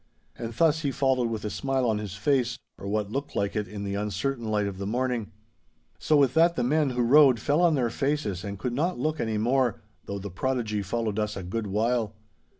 [0.35, 3.67] And thus he followed with a smile on his face, or what looked like it
[3.67, 5.31] in the uncertain light of the morning.
[5.99, 9.19] 'So with that the men who rowed fell on their faces and could not look
[9.19, 12.15] any more, though the prodigy followed us a good while.